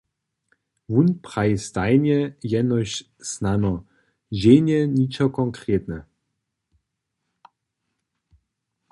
[0.91, 2.19] Wón praji stajnje
[2.53, 2.91] jenož
[3.31, 3.73] snano,
[4.41, 5.99] ženje ničo konkretne.